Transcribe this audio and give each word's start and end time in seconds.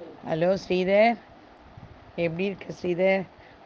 Hello 0.00 0.48
Sridhar 0.54 1.10
எப்படி 2.16 2.44
இருக்க 2.44 2.72
ஸ்ரீதர் 2.72 3.22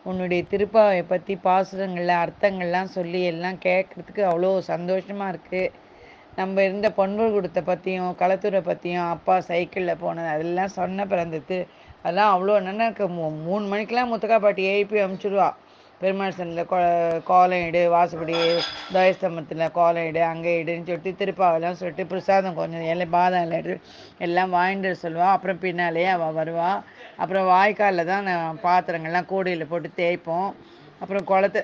உன்னுடைய 0.06 0.42
திருப்பாவை 0.50 1.03
பற்றி 1.03 1.34
பாசுரங்களில் 1.45 2.12
அர்த்தங்கள்லாம் 2.14 2.90
சொல்லி 2.95 3.21
எல்லாம் 3.22 3.58
கேட்குறதுக்கு 3.58 4.22
அவ்வளோ 4.22 4.51
சந்தோஷமாக 4.60 5.33
இருக்குது 5.33 5.72
நம்ம 6.37 6.62
இருந்த 6.62 6.88
பொன்முருகுடத்தை 6.97 7.62
பற்றியும் 7.62 8.10
களத்தூரை 8.15 8.60
பற்றியும் 8.60 9.10
அப்பா 9.10 9.37
சைக்கிளில் 9.40 10.01
போனது 10.01 10.28
அதெல்லாம் 10.28 10.74
சொன்ன 10.74 11.06
பிறந்தது 11.06 11.58
அதெல்லாம் 11.99 12.33
அவ்வளோ 12.33 12.56
நல்லா 12.60 12.87
இருக்கு 12.87 13.08
மூணு 13.46 13.64
மணிக்கெலாம் 13.66 14.12
முத்தக்கா 14.12 14.38
பாட்டி 14.38 14.64
எழுப்பி 14.64 15.04
அமுச்சிடுவா 15.04 15.48
பெருமாள் 16.05 16.34
சந்தில் 16.38 16.66
கோ 16.70 16.78
கோலம் 17.28 17.77
வாசப்படி 17.95 18.34
துவயஸ்தம்பத்தில் 18.95 19.62
கோலம் 19.77 20.18
அங்கே 20.30 20.52
இடுன்னு 20.60 20.88
சொல்லிட்டு 20.88 21.12
திருப்பாவெல்லாம் 21.20 21.78
சொல்லிட்டு 21.80 22.04
பிரசாதம் 22.10 22.59
கொஞ்சம் 22.59 22.84
எல்லாம் 22.95 23.14
பாதாம் 23.14 23.54
எடுத்து 23.59 23.77
எல்லாம் 24.27 24.54
வாங்கிட்டு 24.56 25.12
வர 25.18 25.30
அப்புறம் 25.36 25.62
பின்னாலேயே 25.64 26.09
அவள் 26.16 26.36
வருவாள் 26.40 26.82
அப்புறம் 27.22 27.48
வாய்க்காலில் 27.52 28.10
தான் 28.10 28.28
நான் 28.30 28.60
பாத்திரங்கள்லாம் 28.66 29.30
கூடையில் 29.32 29.70
போட்டு 29.72 29.90
தேய்ப்போம். 30.00 30.50
அப்புறம் 31.02 31.26
குளத்து 31.30 31.60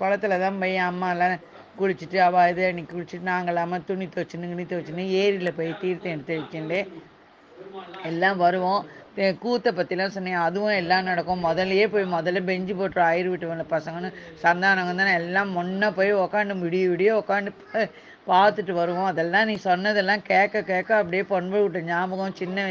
குளத்துல 0.00 0.38
தான் 0.44 0.58
போய் 0.62 0.76
அம்மாலாம் 0.88 1.36
குளிச்சுட்டு 1.80 2.18
அவள் 2.28 2.50
இது 2.52 2.62
அன்னைக்கு 2.70 2.94
குளிச்சுட்டு 2.94 3.30
நாங்களாம 3.32 3.82
துணி 3.90 4.06
துவச்சுன்னு 4.14 4.52
துணி 4.52 4.66
துவச்சுன்னு 4.72 5.06
ஏரியில் 5.22 5.56
போய் 5.58 5.80
தீர்த்தம் 5.82 6.14
எடுத்து 6.14 6.40
வச்சுட்டு 6.40 6.80
எல்லாம் 8.10 8.42
வருவோம். 8.44 8.82
கூத்தை 9.42 9.70
பற்றிலாம் 9.78 10.14
சொன்னேன் 10.14 10.44
அதுவும் 10.46 10.78
எல்லாம் 10.82 11.08
நடக்கும். 11.10 11.44
முதல்லயே 11.48 11.86
போய் 11.94 12.06
முதல்ல 12.14 12.40
பெஞ்சு 12.48 12.74
போட்டு 12.78 13.00
ஆயிரு 13.08 13.30
வீட்டு 13.32 13.66
பசங்கன்னு 13.74 14.10
சந்தானங்க 14.44 14.94
தானே 15.00 15.12
எல்லாம் 15.22 15.50
முன்னே 15.56 15.88
போய் 15.98 16.12
உக்காண்டு 16.24 16.56
விடிய 16.64 16.86
விடிய 16.92 17.12
உக்காந்து 17.22 17.52
பார்த்துட்டு 18.30 18.72
வருவோம். 18.80 19.08
அதெல்லாம் 19.12 19.48
நீ 19.50 19.54
சொன்னதெல்லாம் 19.68 20.20
கேட்க 20.28 20.62
கேட்க 20.68 20.90
அப்படியே 21.00 21.22
பொன்பு 21.30 21.58
விட்டு 21.62 21.80
ஞாபகம் 21.88 22.36
சின்ன 22.40 22.66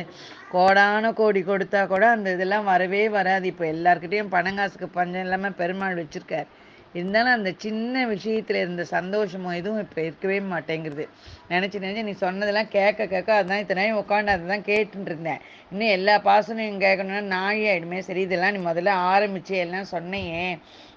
கோடான 0.53 1.11
கோடி 1.19 1.41
கொடுத்தா 1.49 1.81
கூட 1.93 2.03
அந்த 2.15 2.27
இதெல்லாம் 2.35 2.69
வரவே 2.71 3.03
வராது. 3.17 3.45
இப்போ 3.51 3.65
எல்லாருக்கிட்டேயும் 3.73 4.33
பணங்காசுக்கு 4.35 4.87
பஞ்சம் 4.97 5.25
இல்லாமல் 5.25 5.57
பெருமாள் 5.61 5.99
வச்சுருக்காரு. 6.01 6.47
இருந்தாலும் 6.95 7.35
அந்த 7.37 7.51
சின்ன 7.63 8.03
விஷயத்துல 8.13 8.61
இருந்த 8.63 8.83
சந்தோஷமும் 8.95 9.57
எதுவும் 9.59 9.83
இப்போ 9.85 9.99
இருக்கவே 10.07 10.39
மாட்டேங்கிறது 10.53 11.05
நினச்சி 11.51 11.77
நினச்சி 11.83 12.03
நீ 12.09 12.13
சொன்னதெல்லாம் 12.23 12.71
கேட்க 12.75 13.07
கேட்க 13.13 13.29
அதான் 13.41 13.61
இத்தனை 13.63 13.83
நேரம் 13.83 14.01
உட்காந்து 14.03 14.33
அதை 14.35 14.45
தான் 14.53 14.67
கேட்டுட்டு 14.69 15.09
இருந்தேன். 15.11 15.41
இன்னும் 15.71 15.93
எல்லா 15.97 16.15
பாசனையும் 16.29 16.81
கேட்கணும்னா 16.85 17.21
நாழி 17.37 17.63
ஆயிடுமே. 17.71 17.99
சரி 18.07 18.21
இதெல்லாம் 18.27 18.55
நீ 18.57 18.61
முதல்ல 18.69 18.95
ஆரம்பித்து 19.13 19.55
எல்லாம் 19.65 19.91
சொன்னையே. 19.93 20.45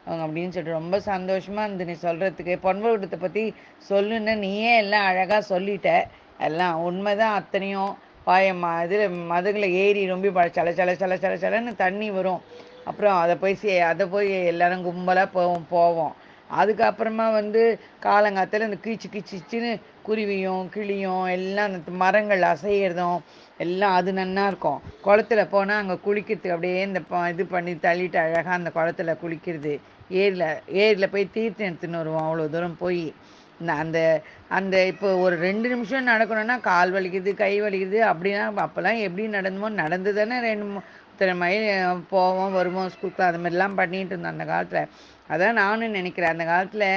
அவங்க 0.06 0.22
அப்படின்னு 0.26 0.54
சொல்லிட்டு 0.54 0.78
ரொம்ப 0.80 0.96
சந்தோஷமா 1.12 1.62
இருந்து 1.66 1.88
நீ 1.90 1.96
சொல்றதுக்கு. 2.06 2.56
பொன்வகுடத்தை 2.66 3.20
பத்தி 3.26 3.44
சொல்லுன்னு 3.90 4.34
நீயே 4.44 4.72
எல்லாம் 4.82 5.08
அழகா 5.10 5.38
சொல்லிட்ட. 5.52 5.90
எல்லாம் 6.48 6.82
உண்மைதான் 6.88 7.38
அத்தனையும். 7.40 7.94
பாய 8.26 8.52
ம 8.60 8.66
இதில் 8.84 9.16
மதுகளை 9.32 9.66
ஏறி 9.80 10.02
ரொம்ப 10.10 10.46
சல 10.56 10.68
சல 10.78 10.92
சல 11.00 11.16
சல 11.24 11.34
சலன்னு 11.42 11.72
தண்ணி 11.82 12.08
வரும். 12.18 12.40
அப்புறம் 12.84 13.16
அதை 13.16 13.34
போய் 13.34 13.54
சே 13.54 13.80
அதை 13.80 14.06
போய் 14.06 14.46
எல்லாரும் 14.46 14.84
கும்பலாக 14.84 15.28
போவோம் 15.32 15.66
போவோம். 15.70 16.14
அதுக்கப்புறமா 16.60 17.32
வந்து 17.32 17.78
காலங்காத்தில் 18.00 18.60
இந்த 18.60 18.76
கீச்சு 18.84 19.04
கீச்சிச்சின்னு 19.12 19.80
குருவியும் 20.08 20.68
கிளியும் 20.68 21.24
எல்லாம் 21.26 21.64
அந்த 21.64 21.90
மரங்கள் 21.90 22.40
அசையிறதும் 22.40 23.18
எல்லாம் 23.58 23.94
அது 23.94 24.12
நன்னா 24.12 24.46
இருக்கும். 24.46 24.82
குளத்துல 25.04 25.48
போனால் 25.48 25.78
அங்கே 25.78 25.98
குளிக்கிறதுக்கு 26.06 26.48
அப்படியே 26.48 26.82
இந்த 26.82 27.00
ப- 27.00 27.28
இது 27.28 27.46
பண்ணி 27.46 27.72
தள்ளிட்டு 27.72 28.16
அழகாக 28.16 28.50
அந்த 28.50 28.70
குளத்துல 28.74 29.16
குளிக்கிறது. 29.24 29.80
ஏரியில் 30.08 30.46
ஏரியில் 30.68 31.10
போய் 31.10 31.30
தீர்த்தம் 31.32 31.66
எடுத்துன்னு 31.66 31.96
வருவோம் 31.96 32.26
அவ்வளோ 32.28 32.48
தூரம் 32.48 32.76
போய். 32.78 33.14
இந்த 33.60 33.72
அந்த 33.72 34.22
அந்த 34.48 34.86
இப்போ 34.86 35.16
ஒரு 35.16 35.36
ரெண்டு 35.36 35.68
நிமிஷம் 35.68 36.06
நடக்கணும்னா 36.06 36.60
கால் 36.60 36.92
வலிக்குது 36.92 37.34
கை 37.34 37.62
வலிக்குது 37.62 37.98
அப்படின்னா 38.10 38.52
அப்போல்லாம் 38.56 38.98
எப்படி 38.98 39.26
நடந்தமோ 39.26 39.68
நடந்து 39.70 40.14
தானே 40.14 40.40
ரெண்டு 40.40 40.64
இத்தனை 41.14 41.34
மைல் 41.42 41.66
போவோம் 42.12 42.56
வருவோம் 42.58 42.88
ஸ்கூலுக்கு 42.92 43.22
அது 43.26 43.38
மாதிரிலாம் 43.42 43.76
பண்ணிட்டு 43.80 44.12
இருந்தோம் 44.14 44.34
அந்த 44.34 44.44
காலத்தில். 44.52 44.88
அதான் 45.32 45.60
நானும் 45.60 45.96
நினைக்கிறேன். 45.98 46.32
அந்த 46.34 46.44
காலத்தில் 46.50 46.88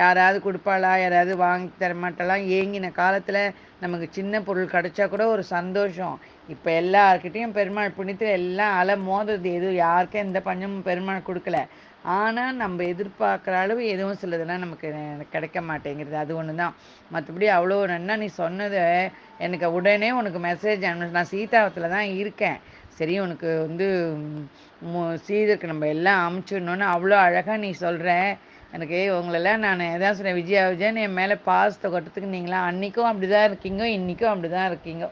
யாராவது 0.00 0.38
கொடுப்பாளா? 0.46 0.90
யாராவது 1.04 1.32
வாங்கி 1.44 1.70
தர 1.82 2.34
ஏங்கின 2.56 2.90
காலத்தில் 3.00 3.40
நமக்கு 3.82 4.06
சின்ன 4.16 4.40
பொருள் 4.46 4.72
கிடைச்சா 4.74 5.04
கூட 5.12 5.24
ஒரு 5.34 5.42
சந்தோஷம். 5.56 6.16
இப்போ 6.52 6.68
எல்லாருக்கிட்டேயும் 6.82 7.56
பெருமாள் 7.58 7.96
புண்ணியத்தில் 7.96 8.36
எல்லாம் 8.40 8.76
அலை 8.80 8.94
மோதுறது 9.08 9.50
எதுவும் 9.58 9.80
யாருக்கும் 9.86 10.24
எந்த 10.26 10.40
பஞ்சமும் 10.48 10.86
பெருமாள் 10.88 11.26
கொடுக்கல. 11.28 11.60
ஆனால் 12.16 12.58
நம்ம 12.62 12.84
எதிர்பார்க்குற 12.92 13.54
அளவு 13.64 13.82
எதுவும் 13.94 14.18
சிலதெல்லாம் 14.22 14.64
நமக்கு 14.64 14.88
கிடைக்க 15.34 15.58
மாட்டேங்கிறது. 15.70 16.16
அது 16.24 16.32
ஒன்று 16.40 16.54
தான் 16.62 16.74
மற்றபடி 17.14 17.46
அவ்வளோ 17.56 17.78
நன்னா 17.92 18.14
நீ 18.22 18.28
சொன்னதை 18.42 18.82
எனக்கு 19.44 19.68
உடனே 19.78 20.10
உனக்கு 20.20 20.40
மெசேஜ் 20.48 20.84
அனு 20.90 21.08
நான் 21.18 21.32
சீதாவத்தில் 21.34 21.94
தான் 21.96 22.10
இருக்கேன். 22.22 22.58
சரி 22.98 23.14
உனக்கு 23.24 23.50
வந்து 23.66 23.86
சீதருக்கு 25.26 25.72
நம்ம 25.72 25.86
எல்லாம் 25.94 26.20
அமுச்சிடணும்னு 26.26 26.86
அவ்வளோ 26.94 27.16
அழகாக 27.26 27.58
நீ 27.64 27.70
சொல்கிற 27.84 28.10
எனக்கு 28.76 28.98
உங்களெல்லாம் 29.18 29.62
நான் 29.64 29.82
எதாவது 29.96 30.16
சொன்னேன் 30.18 30.38
விஜயா 30.38 30.62
விஜயன் 30.72 31.02
என் 31.02 31.18
மேலே 31.18 31.34
பாசத்தை 31.48 31.88
கொட்டத்துக்கு 31.90 32.34
நீங்களாம் 32.34 32.66
அன்றைக்கும் 32.68 33.08
அப்படி 33.10 33.26
தான் 33.32 33.46
இருக்கீங்க 33.50 33.82
இன்றைக்கும் 33.96 34.32
அப்படி 34.32 34.48
தான் 34.54 34.68
இருக்கீங்க. 34.70 35.04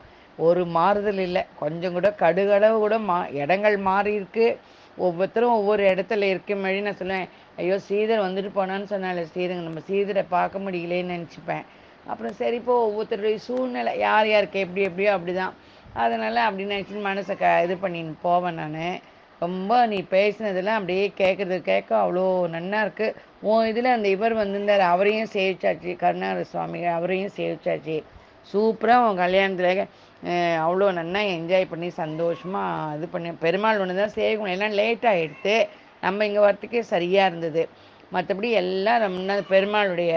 ஒரு 0.47 0.63
மாறுதல் 0.77 1.21
இல்லை. 1.27 1.43
கொஞ்சம் 1.63 1.95
கூட 1.97 2.09
கடுகளவு 2.23 2.77
கூட 2.85 2.97
மா 3.09 3.19
இடங்கள் 3.43 3.77
மாறி 3.89 4.13
இருக்கு. 4.21 4.47
ஒவ்வொருத்தரும் 5.05 5.57
ஒவ்வொரு 5.59 5.83
இடத்துல 5.93 6.29
இருக்க 6.33 6.55
மாதிரி 6.63 6.81
நான் 6.87 6.99
சொல்லுவேன். 7.03 7.29
ஐயோ 7.61 7.77
சீதர் 7.89 8.25
வந்துட்டு 8.27 8.51
போனான்னு 8.59 8.91
சொன்னால 8.95 9.25
சீதங்க 9.35 9.63
நம்ம 9.69 9.83
சீதரை 9.91 10.25
பார்க்க 10.37 10.65
முடியலேன்னு 10.67 11.15
நினச்சிப்பேன். 11.17 11.65
அப்புறம் 12.11 12.35
சரி 12.41 12.57
இப்போ 12.63 12.75
ஒவ்வொருத்தருடைய 12.87 13.37
சூழ்நிலை 13.47 13.93
யார் 14.07 14.29
யாருக்கு 14.35 14.65
எப்படி 14.67 14.83
எப்படியோ 14.89 15.11
அப்படி 15.17 15.35
தான் 15.43 15.55
அதனால் 16.03 16.47
அப்படி 16.47 16.65
நினச்சின்னு 16.73 17.09
மனசை 17.09 17.35
க 17.43 17.47
இது 17.65 17.75
பண்ணின்னு 17.83 18.15
போவேன் 18.27 18.59
நான். 18.61 18.79
ரொம்ப 19.45 19.73
நீ 19.93 19.99
பேசினதெல்லாம் 20.15 20.79
அப்படியே 20.81 21.05
கேட்குறது 21.21 21.57
கேட்க 21.71 21.91
அவ்வளோ 22.03 22.25
நன்னா 22.55 22.81
இருக்குது 22.87 23.17
உன் 23.51 23.69
இதில் 23.71 23.95
அந்த 23.95 24.09
இவர் 24.17 24.35
வந்திருந்தார் 24.41 24.85
அவரையும் 24.93 25.33
சேவிச்சாச்சு. 25.37 25.93
கருணாகர 26.03 26.45
சுவாமி 26.53 26.81
அவரையும் 26.99 27.33
சேவிச்சாச்சு. 27.39 27.97
சூப்பராக 28.51 29.07
உன் 29.09 29.23
கல்யாணத்தில் 29.25 29.83
அவ்வளோ 30.65 30.89
நன்னா 30.99 31.21
என்ஜாய் 31.37 31.71
பண்ணி 31.73 31.89
சந்தோஷமாக 32.03 32.95
இது 32.97 33.07
பண்ணி 33.15 33.31
பெருமாள் 33.45 33.81
ஒன்று 33.83 34.01
தான் 34.01 34.17
சேவிக்கணும். 34.19 34.55
எல்லாம் 34.57 34.79
லேட் 34.81 35.07
ஆகிடுத்து 35.13 35.57
நம்ம 36.05 36.25
இங்கே 36.29 36.45
வரத்துக்கே 36.47 36.83
சரியாக 36.95 37.31
இருந்தது. 37.31 37.65
மற்றபடி 38.15 38.49
எல்லாம் 38.63 39.03
நம்ம 39.05 39.37
பெருமாளுடைய 39.53 40.15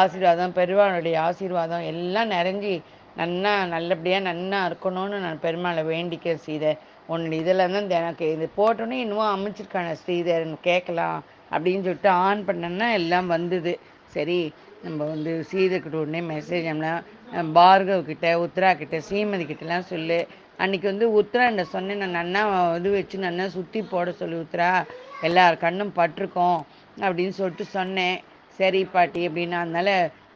ஆசீர்வாதம் 0.00 0.54
பெருமாளுடைய 0.60 1.16
ஆசீர்வாதம் 1.26 1.84
எல்லாம் 1.92 2.32
நிறைஞ்சி 2.36 2.72
நன்னா 3.18 3.52
நல்லபடியாக 3.74 4.26
நன்னா 4.28 4.60
இருக்கணும்னு 4.68 5.18
நான் 5.26 5.44
பெருமாளை 5.46 5.82
வேண்டிக்கிறேன் 5.92 6.42
ஸ்ரீதர் 6.44 6.80
உன்னுடைய 7.12 7.42
இதில் 7.42 7.62
தான் 7.74 7.92
எனக்கு 8.00 8.26
இது 8.36 8.46
போட்டோன்னே 8.58 8.96
இன்னும் 9.04 9.34
அமைச்சிருக்கான 9.34 9.92
ஸ்ரீதர் 10.00 10.46
கேட்கலாம் 10.68 11.18
அப்படின்னு 11.54 11.86
சொல்லிட்டு 11.86 12.10
ஆன் 12.26 12.42
பண்ணேன்னா 12.48 12.88
எல்லாம் 12.98 13.28
வந்தது. 13.36 13.72
சரி 14.14 14.40
நம்ம 14.84 14.98
வந்து 15.12 15.32
ஸ்ரீதர்கிட்ட 15.48 15.96
உடனே 16.02 16.20
மெசேஜ் 16.34 16.66
அனுப்பினா 16.72 16.92
பார்கவ் 17.56 18.08
கிட்ட 18.10 18.26
உத்ரா 18.44 18.70
கிட்ட 18.80 18.96
ஸ்ரீமதி 19.06 19.44
கிட்டலாம் 19.46 19.88
சொல்லு. 19.92 20.18
அன்னைக்கு 20.62 20.86
வந்து 20.90 21.06
உத்ராண்ட 21.20 21.62
சொன்னேன் 21.74 22.00
நான் 22.02 22.16
நன்னா 22.18 22.42
இது 22.78 22.90
வச்சு 22.96 23.16
நன்னா 23.24 23.46
சுற்றி 23.56 23.80
போட 23.92 24.12
சொல்லி 24.20 24.36
உத்ரா 24.44 24.70
எல்லார் 25.28 25.62
கண்ணும் 25.64 25.96
பட்டிருக்கோம் 25.98 26.60
அப்படின்னு 27.06 27.34
சொல்லிட்டு 27.40 27.66
சொன்னேன். 27.78 28.16
சரி 28.58 28.80
பாட்டி 28.94 29.20
அப்படின்னு 29.28 29.56
அதனால 29.62 29.90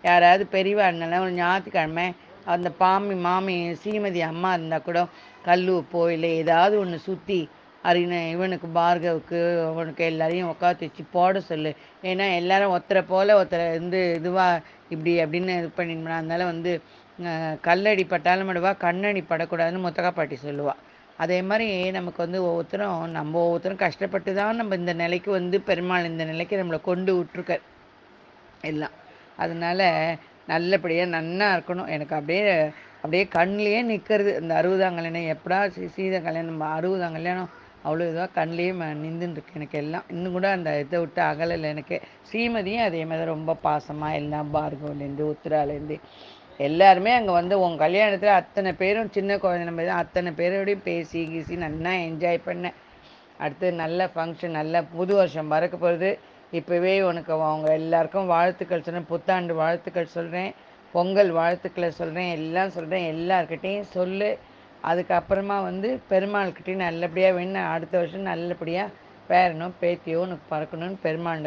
யாராவது 0.09 0.45
பெரியவா 0.57 0.85
இருந்தாலும் 0.89 1.25
ஒரு 1.27 1.33
ஞாயிற்றுக்கிழமை 1.41 2.07
அந்த 2.55 2.69
பாமி 2.81 3.15
மாமி 3.27 3.57
ஸ்ரீமதி 3.81 4.21
அம்மா 4.31 4.53
இருந்தால் 4.53 4.87
கூட 4.89 5.01
கல் 5.45 5.69
உப்போ 5.79 6.01
இல்லை 6.15 6.31
ஏதாவது 6.43 6.75
ஒன்று 6.83 6.99
சுற்றி 7.09 7.41
அரின 7.85 8.19
இவனுக்கு 8.35 8.69
பார்கவுக்கு 8.79 9.39
அவனுக்கு 9.71 10.03
எல்லாரையும் 10.05 10.51
உட்காந்து 10.51 10.87
வச்சு 10.87 11.05
போட 11.15 11.41
சொல்லு. 11.49 11.71
ஏன்னா 12.11 12.27
எல்லாரும் 12.41 12.75
ஒருத்தரை 12.75 13.03
போல் 13.13 13.39
ஒருத்தரை 13.39 13.67
வந்து 13.79 14.01
இதுவாக 14.19 14.63
இப்படி 14.91 15.13
அப்படின்னு 15.25 15.59
இது 15.61 15.71
பண்ணிட்டு 15.79 16.19
அதனால் 16.19 16.51
வந்து 16.53 16.73
கல்லடி 17.63 18.05
பட்டாலும் 18.13 18.49
விடுவா 18.51 18.73
கண்ணடி 18.85 19.23
படக்கூடாதுன்னு 19.31 19.85
முத்தகா 19.87 20.11
பாட்டி 20.19 20.37
சொல்லுவாள் 20.47 20.81
அதே 21.19 21.39
மாதிரி 21.49 21.67
நமக்கு 21.99 22.21
வந்து 22.25 22.39
ஒவ்வொருத்தரும் 22.49 23.03
நம்ம 23.17 23.39
ஒவ்வொருத்தரும் 23.45 23.83
கஷ்டப்பட்டு 23.85 24.31
தான் 24.35 24.61
நம்ம 24.61 24.77
இந்த 24.77 24.93
நிலைக்கு 25.03 25.31
வந்து 25.31 25.57
பெருமாள் 25.69 26.11
இந்த 26.13 26.25
நிலைக்கு 26.25 26.61
நம்மளை 26.63 26.81
கொண்டு 26.91 27.13
விட்ருக்க 27.19 27.55
எல்லாம். 28.71 28.95
அதனால் 29.37 29.87
நல்லபடியாக 30.49 31.13
நன்னா 31.17 31.47
இருக்கணும். 31.57 31.91
எனக்கு 31.97 32.15
அப்படியே 32.19 32.45
அப்படியே 33.03 33.25
கண்லேயே 33.37 33.81
நிற்கிறது 33.91 34.31
இந்த 34.41 34.53
அறுபதாம் 34.61 34.99
கல்யாணம் 34.99 35.31
எப்படா 35.35 35.59
சீ 35.75 35.85
சீத 35.95 36.17
கல்யாணம் 36.27 36.61
அறுபதாம் 36.77 37.17
கல்யாணம் 37.19 37.51
அவ்வளோ 37.87 38.05
இதாக 38.11 38.29
கண்லேயே 38.39 38.73
நின்றுன்னு 39.05 39.43
எனக்கு 39.59 39.77
எல்லாம் 39.83 40.05
இன்னும் 40.15 40.35
கூட 40.37 40.47
அந்த 40.57 40.71
இதை 40.83 40.99
விட்டு 41.03 41.21
அகலலை 41.31 41.69
எனக்கு. 41.75 41.97
ஸ்ரீமதியும் 42.29 42.85
அதே 42.89 43.01
மாதிரி 43.11 43.27
ரொம்ப 43.35 43.57
பாசமாக 43.65 44.19
எல்லாம் 44.21 44.53
பார்கவ்லேருந்து 44.57 45.25
உத்திராலேருந்து 45.33 45.97
எல்லாருமே 46.67 47.13
அங்கே 47.19 47.33
வந்து 47.41 47.55
உன் 47.65 47.77
கல்யாணத்தில் 47.83 48.39
அத்தனை 48.41 48.71
பேரும் 48.83 49.13
சின்ன 49.17 49.39
குழந்தை 49.43 49.65
நம்ம 49.69 49.85
தான் 49.89 50.03
அத்தனை 50.05 50.31
பேரோடையும் 50.41 50.87
பேசி 50.89 51.21
கீசி 51.31 51.55
நல்லா 51.67 51.93
என்ஜாய் 52.09 52.47
பண்ணேன் 52.49 52.79
அடுத்து 53.45 53.69
நல்ல 53.83 54.11
ஃபங்க்ஷன் 54.15 54.59
நல்ல 54.61 54.83
புது 54.95 55.13
வருஷம் 55.21 55.51
பறக்க 55.53 55.77
போகுது. 55.85 56.11
இப்போவே 56.59 56.95
உனக்கு 57.11 57.33
அவங்க 57.33 57.69
எல்லாருக்கும் 57.81 58.31
வாழ்த்துக்கள் 58.35 58.85
சொல்கிறேன் 58.87 59.11
புத்தாண்டு 59.13 59.55
வாழ்த்துக்கள் 59.55 60.15
சொல்கிறேன் 60.17 60.51
பொங்கல் 60.95 61.31
வாழ்த்துக்களை 61.41 61.91
சொல்கிறேன் 62.01 62.33
எல்லாம் 62.39 62.75
சொல்கிறேன் 62.77 63.07
எல்லார்கிட்டேயும் 63.15 63.93
சொல்லு. 63.97 64.31
அதுக்கப்புறமா 64.91 65.57
வந்து 65.69 65.89
பெருமாள்கிட்டையும் 66.11 66.85
நல்லபடியாக 66.87 67.37
வேணும் 67.39 67.71
அடுத்த 67.75 67.95
வருஷம் 67.99 68.29
நல்லபடியாக 68.33 68.95
பேரனோ 69.29 69.69
பேத்தியோ 69.83 70.17
உனக்கு 70.27 70.47
பறக்கணும்னு 70.55 70.99
பெருமாள் 71.03 71.45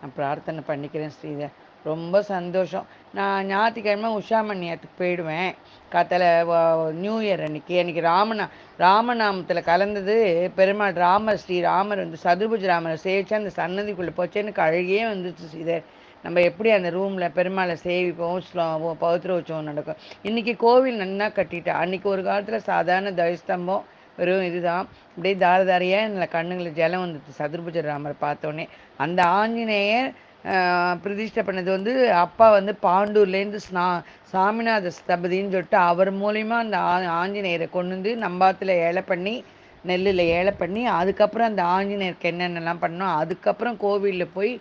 நான் 0.00 0.14
பிரார்த்தனை 0.16 0.62
பண்ணிக்கிறேன் 0.68 1.14
ஸ்ரீதர். 1.18 1.54
ரொம்ப 1.86 2.22
சந்தோஷம். 2.22 2.86
நான் 3.14 3.46
ஞாயிற்றுக்கிழமை 3.46 4.16
உஷாமணியத்துக்கு 4.16 5.00
போயிடுவேன். 5.00 5.54
கத்தலை 5.92 6.92
நியூ 6.92 7.20
இயர் 7.20 7.44
அன்னைக்கு. 7.44 7.82
அன்றைக்கி 7.82 8.00
ராமநா 8.00 8.48
ராமநாமத்தில் 8.78 9.62
கலந்தது. 9.62 10.50
பெருமாள் 10.54 10.92
ராமர் 10.92 11.36
ஸ்ரீ 11.36 11.60
ராமர் 11.60 11.98
வந்து 11.98 12.18
சதுர்புஜ 12.24 12.66
ராமரை 12.66 12.96
சேவிச்சு 13.02 13.34
அந்த 13.34 13.50
சன்னதிக்குள்ளே 13.56 14.10
போச்சு 14.14 14.40
எனக்கு 14.40 14.62
அழுகியே 14.62 15.04
வந்துச்சு 15.12 15.56
ஸ்ரீதர் 15.56 15.82
நம்ம 16.22 16.40
எப்படி 16.40 16.70
அந்த 16.70 16.90
ரூமில் 16.90 17.28
பெருமாளை 17.28 17.76
சேவிப்போம் 17.82 18.40
ஸ்லோ- 18.52 18.96
பௌத்திர 19.00 19.28
உற்சவம் 19.28 19.64
நடக்கும். 19.64 19.96
இன்றைக்கி 20.22 20.56
கோவில் 20.56 21.00
நன்னா 21.00 21.24
கட்டிட்டா. 21.24 21.68
அன்னைக்கு 21.68 22.08
ஒரு 22.08 22.22
காலத்தில் 22.22 22.60
சாதாரண 22.60 23.10
தயஸ்தம்பம் 23.10 23.82
வெறும் 24.16 24.42
இதுதான். 24.42 24.88
அப்படியே 25.08 25.34
தாரதாரியாக 25.34 25.66
தாரையாக 25.66 26.42
கண்ணுங்களில் 26.42 26.72
ஜலம் 26.72 27.12
வந்துச்சு 27.12 27.40
சதுர்புஜ 27.40 27.80
ராமரை 27.80 28.16
பார்த்தோன்னே. 28.20 28.68
அந்த 28.96 29.24
ஆஞ்சநேயர் 29.24 30.12
பிரதிஷ்டை 31.02 31.42
பண்ணது 31.42 31.70
வந்து 31.70 31.92
அப்பா 32.20 32.46
வந்து 32.50 32.72
பாண்டூர்லேருந்து 32.82 33.60
ஸ்நா 33.64 33.84
சாமிநாத 34.32 34.92
ஸ்தபதின்னு 34.96 35.52
சொல்லிட்டு 35.52 35.78
அவர் 35.86 36.10
மூலிமா 36.16 36.56
அந்த 36.60 36.76
ஆ- 36.86 37.12
ஆஞ்சநேயரை 37.16 37.68
கொண்டு 37.70 37.94
வந்து 37.94 38.12
நம்பாத்தில் 38.22 38.72
ஏழை 38.82 39.02
பண்ணி 39.04 39.34
நெல்லில் 39.84 40.22
ஏழை 40.32 40.52
பண்ணி 40.54 40.82
அதுக்கப்புறம் 40.94 41.48
அந்த 41.48 41.62
ஆஞ்சநேயருக்கு 41.74 42.30
என்னென்னலாம் 42.30 42.82
பண்ணோம் 42.82 43.14
அதுக்கப்புறம் 43.20 43.76
கோவிலில் 43.82 44.34
போய் 44.34 44.52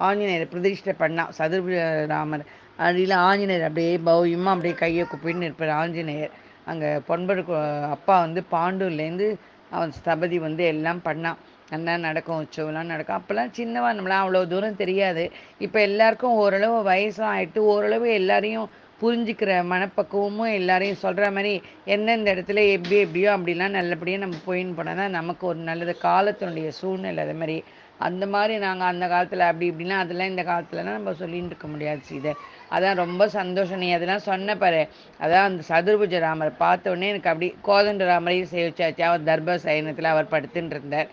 ஆஞ்சநேயரை 0.00 0.46
பிரதிஷ்டை 0.48 0.94
பண்ணான் 0.98 1.32
சதுர்புஜ 1.36 1.78
ராமர் 2.06 2.44
அடியில் 2.78 3.16
ஆஞ்சநேயர் 3.22 3.66
அப்படியே 3.68 3.92
பௌயமாக 4.06 4.54
அப்படியே 4.54 4.74
கையை 4.76 5.04
குப்பின்னு 5.06 5.46
இருப்பார் 5.48 5.78
ஆஞ்சநேயர். 5.78 6.32
அங்கே 6.66 6.88
பொன்படு 7.06 7.42
அப்பா 7.92 8.14
வந்து 8.20 8.40
பாண்டூர்லேருந்து 8.50 9.28
அவன் 9.70 9.92
ஸ்தபதி 9.96 10.38
வந்து 10.40 10.64
எல்லாம் 10.66 11.00
பண்ணான் 11.04 11.38
நல்லா 11.72 11.94
நடக்கும் 12.06 12.40
உற்சவம்லாம் 12.42 12.92
நடக்கும். 12.92 13.18
அப்போல்லாம் 13.18 13.54
சின்னவா 13.58 13.88
நம்மளாம் 13.98 14.24
அவ்வளோ 14.24 14.42
தூரம் 14.52 14.80
தெரியாது. 14.82 15.24
இப்போ 15.66 15.78
எல்லாருக்கும் 15.88 16.38
ஓரளவு 16.42 16.76
வயசும் 16.90 17.30
ஆயிட்டு 17.34 17.62
ஓரளவு 17.72 18.08
எல்லாரையும் 18.20 18.68
புரிஞ்சுக்கிற 19.00 19.54
மனப்பக்குவமும் 19.70 20.52
எல்லாரையும் 20.58 21.02
சொல்கிற 21.02 21.24
மாதிரி 21.36 21.50
எந்தெந்த 21.94 22.28
இடத்துல 22.34 22.62
எப்படி 22.76 22.96
எப்படியோ 23.06 23.30
அப்படிலாம் 23.36 23.76
நல்லபடியாக 23.78 24.22
நம்ம 24.22 24.38
போயின்னு 24.46 24.76
போனால் 24.78 25.00
தான் 25.00 25.16
நமக்கு 25.18 25.44
ஒரு 25.50 25.60
நல்லது. 25.70 25.94
காலத்தினுடைய 26.06 26.68
சூழ்நிலை 26.78 27.24
அது 27.26 27.34
மாதிரி. 27.40 27.56
அந்த 28.06 28.24
மாதிரி 28.32 28.54
நாங்கள் 28.64 28.90
அந்த 28.92 29.04
காலத்தில் 29.12 29.44
அப்படி 29.48 29.66
இப்படிலாம் 29.72 30.02
அதெல்லாம் 30.04 30.32
இந்த 30.32 30.42
காலத்துலலாம் 30.50 30.98
நம்ம 30.98 31.14
சொல்லின்னு 31.20 31.50
இருக்க 31.52 31.68
முடியாது 31.74 32.00
சீதை. 32.08 32.32
அதான் 32.76 33.00
ரொம்ப 33.02 33.22
சந்தோஷம். 33.36 33.82
நீ 33.84 33.88
அதெல்லாம் 33.98 34.26
சொன்ன 34.30 34.56
பாரு. 34.62 34.82
அதான் 35.24 35.46
அந்த 35.50 35.62
சதுர்புஜ 35.70 36.18
ராமரை 36.26 36.52
பார்த்த 36.64 36.92
உடனே 36.94 37.12
எனக்கு 37.14 37.32
அப்படி 37.32 37.48
கோதண்ட 37.68 38.10
ராமரையும் 38.14 38.52
சேவிச்சாச்சு. 38.56 39.04
அவர் 39.10 39.28
தர்ப 39.30 39.58
சயனத்தில் 39.68 40.12
அவர் 40.14 40.32
படுத்துட்டு 40.34 40.74
இருந்தார். 40.76 41.08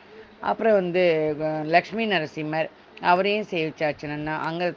அப்புறம் 0.50 0.78
வந்து 0.82 1.04
லக்ஷ்மி 1.76 2.06
நரசிம்மர் 2.14 2.70
அவரையும் 3.12 3.50
சேவிச்சாச்சு 3.52 4.06
நன்னா. 4.14 4.34
அங்கே 4.48 4.68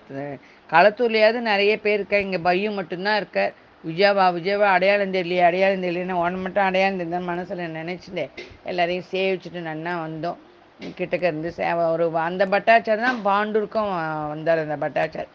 களத்தூர்லையாவது 0.71 1.41
நிறைய 1.53 1.73
பேர் 1.85 1.99
இருக்கா 1.99 2.19
இங்கே 2.27 2.41
பையு 2.49 2.71
மட்டும்தான் 2.79 3.19
இருக்கார். 3.21 3.53
விஜயாவா 3.85 4.25
விஜயாவா 4.37 4.69
அடையாளம் 4.77 5.15
தெரியலையே 5.17 5.43
அடையாளம் 5.49 5.85
தெரியலன்னு 5.87 6.23
ஒன்று 6.25 6.39
மட்டும் 6.45 6.67
அடையாளம் 6.69 6.99
தெரிந்தான்னு 7.01 7.31
மனசில் 7.33 7.77
நினச்சிட்டேன் 7.81 8.33
எல்லாரையும் 8.71 9.09
சேவிச்சுட்டு 9.13 9.61
நன்னா 9.69 9.93
வந்தோம். 10.07 10.39
கிட்டக்க 10.99 11.25
இருந்து 11.31 11.51
சேவை 11.59 11.85
ஒரு 11.95 12.07
அந்த 12.29 12.45
பட்டாச்சார் 12.55 13.05
தான் 13.07 13.21
பாண்டூருக்கும் 13.29 13.93
வந்தார் 14.33 14.65
அந்த 14.65 14.77
பட்டாச்சார். 14.85 15.31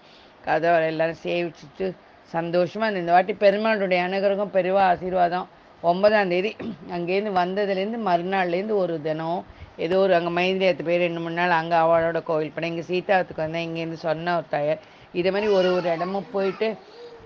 கதை 0.47 0.73
எல்லாரும் 0.91 1.21
சேவிச்சுட்டு 1.25 1.87
சந்தோஷமாக 2.35 3.01
இந்த 3.01 3.11
வாட்டி 3.15 3.33
பெருமாளுடைய 3.45 4.01
அனுகிரகம் 4.07 4.53
பெருவா 4.57 4.83
ஆசீர்வாதம். 4.91 5.47
ஒன்பதாம் 5.83 6.31
தேதி 6.33 6.51
அங்கேருந்து 6.95 7.31
வந்ததுலேருந்து 7.41 7.99
மறுநாள்லேருந்து 8.09 8.75
ஒரு 8.83 8.95
தினம் 9.07 9.41
ஏதோ 9.85 9.97
ஒரு 10.05 10.13
அங்கே 10.17 10.31
மைந்திரியத்து 10.37 10.83
பேர் 10.87 11.03
ரெண்டு 11.05 11.21
மூணு 11.23 11.37
நாள் 11.41 11.59
அங்கே 11.59 11.77
அவளோட 11.83 12.19
கோவில் 12.29 12.53
படம் 12.55 12.71
இங்கே 12.71 12.85
சீதாத்துக்கு 12.89 13.45
வந்தேன். 13.45 13.65
இங்கேருந்து 13.67 13.99
சொன்ன 14.07 14.35
ஒரு 14.39 14.47
தயார் 14.55 14.81
இதே 15.19 15.29
மாதிரி 15.35 15.47
ஒரு 15.57 15.69
ஒரு 15.77 15.87
இடமும் 15.95 16.31
போயிட்டு 16.33 16.67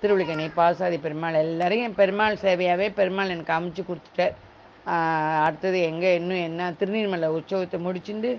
திருவிழிக்கணி 0.02 0.46
பாசாதி 0.60 0.98
பெருமாள் 1.06 1.42
எல்லாரையும் 1.44 1.98
பெருமாள் 2.00 2.42
சேவையாகவே 2.46 2.88
பெருமாள் 3.00 3.34
எனக்கு 3.36 3.54
அமைச்சு 3.58 3.84
கொடுத்துட்டார். 3.90 4.36
அடுத்தது 5.46 5.78
எங்கே 5.90 6.10
இன்னும் 6.20 6.46
என்ன 6.48 6.72
திருநீர்மலை 6.80 7.30
உற்சவத்தை 7.38 7.78
முடிச்சுட்டு 7.86 8.32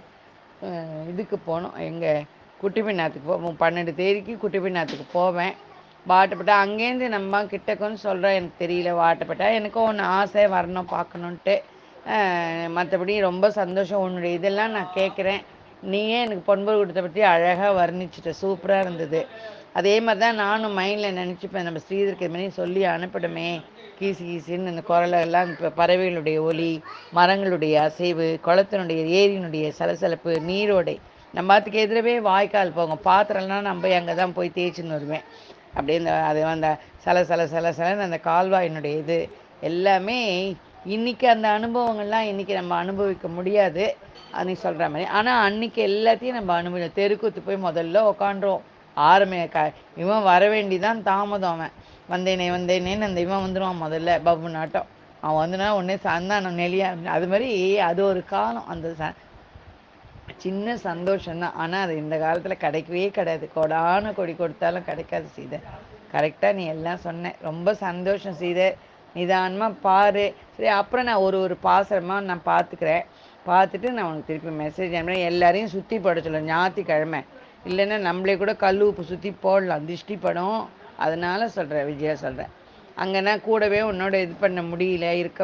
இதுக்கு 1.13 1.37
போனோம். 1.49 1.77
எங்கள் 1.91 2.27
குட்டிப்பின்னாத்துக்கு 2.61 3.31
போவோம் 3.31 3.61
பன்னெண்டு 3.63 3.93
தேதிக்கு 4.01 4.35
குட்டிப்பின்னாத்துக்கு 4.43 5.07
போவேன். 5.19 5.55
வாட்டப்பட்டா 6.11 6.57
அங்கேருந்து 6.65 7.07
நம்ம 7.17 7.43
கிட்டக்குன்னு 7.53 7.99
சொல்கிறேன் 8.09 8.37
எனக்கு 8.39 8.61
தெரியல 8.65 8.91
வாட்டப்பட்டா. 9.03 9.47
எனக்கும் 9.59 9.89
ஒன்று 9.91 10.05
ஆசை 10.19 10.45
வரணும் 10.55 10.93
பார்க்கணுன்ட்டு. 10.97 11.57
மற்றபடி 12.77 13.15
ரொம்ப 13.29 13.47
சந்தோஷம். 13.61 14.03
உன்னுடைய 14.07 14.39
இதெல்லாம் 14.39 14.75
நான் 14.77 14.97
கேட்குறேன் 14.99 15.43
நீயே 15.93 16.19
எனக்கு 16.27 16.45
பொன்பொரு 16.51 16.77
கொடுத்த 16.81 17.01
பற்றி 17.03 17.23
அழகாக 17.33 17.71
வர்ணிச்சிட்ட. 17.81 18.31
சூப்பராக 18.43 18.85
இருந்தது. 18.85 19.21
அதே 19.79 19.95
மாதிரி 20.05 20.21
தான் 20.25 20.41
நானும் 20.45 20.77
மைண்டில் 20.81 21.19
நினச்சிப்பேன். 21.21 21.67
நம்ம 21.69 21.81
ஸ்ரீதருக்கு 21.87 22.29
மாதிரி 22.35 22.47
சொல்லி 22.61 22.83
அனுப்பணுமே 22.93 23.49
கீசு 23.99 24.23
கீசுன்னு 24.29 24.73
இந்த 24.73 24.83
குரலெல்லாம் 24.91 25.51
இப்போ 25.53 25.69
பறவைகளுடைய 25.81 26.39
ஒலி 26.51 26.71
மரங்களுடைய 27.19 27.75
அசைவு 27.89 28.27
குளத்தினுடைய 28.47 29.03
ஏரியினுடைய 29.21 29.67
சலசலப்பு 29.79 30.33
நீரோடை. 30.51 30.97
நம்ம 31.37 31.55
அதுக்கு 31.59 31.79
எதிரவே 31.87 32.15
வாய்க்கால் 32.31 32.77
போங்க 32.77 32.97
பாத்திரம்லாம் 33.09 33.69
நம்ம 33.71 33.93
அங்கே 33.99 34.15
தான் 34.21 34.37
போய் 34.39 34.57
தேய்ச்சின்னு 34.59 34.97
வருவேன். 34.99 35.25
அப்படியே 35.77 35.99
இந்த 36.03 36.13
அது 36.29 36.41
அந்த 36.55 36.69
சல 37.05 37.25
சல 37.31 37.43
சல 37.55 37.73
சலன்னு 37.79 38.07
அந்த 38.09 38.19
கால்வாயினுடைய 38.31 38.95
இது 39.03 39.19
எல்லாமே 39.69 40.19
இன்னைக்கு 40.95 41.27
அந்த 41.29 41.47
அனுபவங்கள்லாம் 41.59 42.29
இன்னைக்கு 42.31 42.55
நம்ம 42.55 42.73
அனுபவிக்க 42.83 43.27
முடியாது. 43.37 43.85
அது 44.33 44.47
நீ 44.49 44.55
சொல்கிற 44.65 44.85
மாதிரி. 44.89 45.07
ஆனால் 45.19 45.41
அன்னைக்கு 45.47 45.81
எல்லாத்தையும் 45.91 46.39
நம்ம 46.39 46.53
அனுபவிக்கணும் 46.61 46.99
தெருக்கூத்து 47.01 47.41
போய் 47.47 47.67
முதல்ல 47.67 48.03
உக்காண்டுருவோம் 48.11 48.65
ஆரம்பி 48.97 49.39
க 49.55 49.61
இவன் 50.03 50.27
வர 50.31 50.43
வேண்டிதான் 50.55 51.01
தாமதம் 51.09 51.55
அவன். 51.57 51.75
வந்தேனே 52.13 52.47
வந்தேனேன்னு 52.57 53.09
அந்த 53.09 53.21
இவன் 53.27 53.45
வந்துடுவான் 53.47 53.83
முதல்ல 53.85 54.19
பப்பு 54.29 54.51
நாட்டம். 54.59 54.89
அவன் 55.21 55.41
வந்துனா 55.43 55.69
உடனே 55.79 55.97
சந்தானம் 56.09 56.59
நெலியா 56.63 56.89
அது 57.17 57.27
மாதிரி 57.33 57.51
அது 57.89 58.01
ஒரு 58.11 58.23
காலம். 58.35 58.69
அந்த 58.75 58.89
ச 59.01 59.13
சின்ன 60.45 60.77
சந்தோஷம்தான். 60.89 61.57
ஆனால் 61.63 61.85
அது 61.87 61.95
இந்த 62.05 62.17
காலத்தில் 62.25 62.63
கிடைக்கவே 62.65 63.07
கிடையாது. 63.19 63.47
கொடான 63.57 64.13
கொடி 64.15 64.35
கொடுத்தாலும் 64.35 64.89
கிடைக்காது 64.91 65.29
சீதை. 65.37 65.59
கரெக்டாக 66.15 66.57
நீ 66.59 66.65
எல்லாம் 66.75 67.05
சொன்ன. 67.07 67.33
ரொம்ப 67.49 67.75
சந்தோஷம் 67.87 68.39
சீதை. 68.43 68.69
நிதானமாக 69.17 69.81
பாரு. 69.87 70.27
சரி 70.57 70.71
அப்புறம் 70.81 71.07
நான் 71.09 71.25
ஒரு 71.27 71.39
ஒரு 71.47 71.57
பாசரமாக 71.67 72.27
நான் 72.31 72.49
பார்த்துக்கிறேன் 72.53 73.05
பார்த்துட்டு 73.51 73.89
நான் 73.97 74.09
உனக்கு 74.11 74.29
திருப்பி 74.31 74.53
மெசேஜ் 74.63 74.95
அனுப்புகிறேன் 74.99 75.29
எல்லாரையும் 75.31 75.73
சுற்றி 75.75 75.97
போட 76.05 76.21
சொல்லுவேன் 76.27 76.51
ஞாயிற்றுக்கிழமை. 76.53 77.21
இல்லைன்னா 77.71 77.97
நம்மளே 78.09 78.35
கூட 78.43 78.53
கல் 78.65 78.83
உப்பு 78.87 79.03
சுற்றி 79.11 79.31
போடலாம். 79.45 79.87
திருஷ்டி 79.91 80.17
படம். 80.27 80.61
அதனால் 81.05 81.55
சொல்கிறேன் 81.57 81.89
விஜயா 81.91 82.15
சொல்கிறேன் 82.25 82.53
அங்கேனா 83.03 83.33
கூடவே 83.47 83.81
உன்னோட 83.91 84.15
இது 84.25 84.35
பண்ண 84.45 84.61
முடியல. 84.71 85.07
இருக்க 85.23 85.41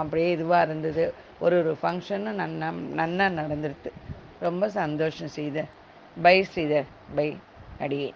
அப்படியே 0.00 0.28
இதுவாக 0.36 0.66
இருந்தது. 0.66 1.04
ஒரு 1.44 1.56
ஒரு 1.60 1.72
ஃபங்க்ஷனும் 1.82 2.40
நன்னா 2.42 2.68
நன்னா 3.00 3.26
நடந்துருது 3.40 3.90
ரொம்ப 4.46 4.64
சந்தோஷம் 4.78 5.30
ஸ்ரீதர். 5.34 5.70
பை 6.24 6.36
ஸ்ரீதர். 6.50 6.88
பை 7.16 7.28
அடியே. 7.84 8.10